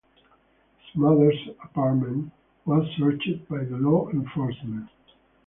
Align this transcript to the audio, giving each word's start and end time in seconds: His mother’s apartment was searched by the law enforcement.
His 0.79 0.95
mother’s 0.95 1.49
apartment 1.63 2.31
was 2.65 2.87
searched 2.97 3.47
by 3.47 3.63
the 3.65 3.77
law 3.77 4.09
enforcement. 4.09 4.89